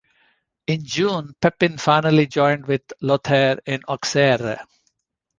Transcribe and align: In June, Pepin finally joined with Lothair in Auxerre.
In 0.65 0.83
June, 0.83 1.35
Pepin 1.39 1.77
finally 1.77 2.25
joined 2.25 2.65
with 2.65 2.81
Lothair 3.01 3.59
in 3.67 3.83
Auxerre. 3.87 4.65